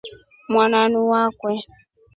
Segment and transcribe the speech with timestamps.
[0.51, 1.53] Mwananuu wakwe.